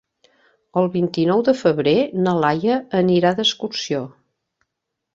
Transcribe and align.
El 0.81 0.89
vint-i-nou 0.95 1.43
de 1.51 1.55
febrer 1.59 1.95
na 2.23 2.35
Laia 2.41 2.81
anirà 3.05 3.37
d'excursió. 3.41 4.05